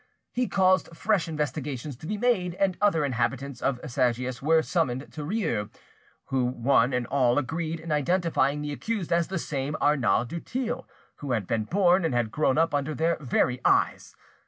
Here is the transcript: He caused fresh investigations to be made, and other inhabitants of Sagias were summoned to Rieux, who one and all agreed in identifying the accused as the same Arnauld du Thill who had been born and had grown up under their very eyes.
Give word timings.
He 0.33 0.47
caused 0.47 0.97
fresh 0.97 1.27
investigations 1.27 1.95
to 1.97 2.07
be 2.07 2.17
made, 2.17 2.55
and 2.55 2.75
other 2.81 3.05
inhabitants 3.05 3.61
of 3.61 3.79
Sagias 3.85 4.41
were 4.41 4.63
summoned 4.63 5.13
to 5.13 5.23
Rieux, 5.23 5.69
who 6.29 6.43
one 6.43 6.91
and 6.91 7.05
all 7.05 7.37
agreed 7.37 7.79
in 7.79 7.91
identifying 7.91 8.63
the 8.63 8.71
accused 8.73 9.13
as 9.13 9.27
the 9.27 9.37
same 9.37 9.75
Arnauld 9.79 10.27
du 10.29 10.39
Thill 10.39 10.87
who 11.17 11.33
had 11.33 11.45
been 11.45 11.65
born 11.65 12.03
and 12.03 12.15
had 12.15 12.31
grown 12.31 12.57
up 12.57 12.73
under 12.73 12.95
their 12.95 13.17
very 13.19 13.61
eyes. 13.63 14.15